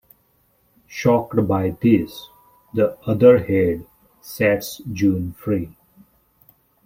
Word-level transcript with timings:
Shocked 0.87 1.47
by 1.47 1.77
this, 1.79 2.31
the 2.73 2.97
other 3.05 3.37
head 3.43 3.85
sets 4.19 4.77
June 4.91 5.33
free. 5.33 5.77